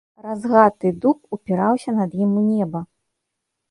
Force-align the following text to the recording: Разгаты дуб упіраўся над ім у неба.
Разгаты 0.27 0.87
дуб 1.03 1.17
упіраўся 1.39 1.97
над 2.01 2.11
ім 2.25 2.31
у 2.43 2.47
неба. 2.51 2.79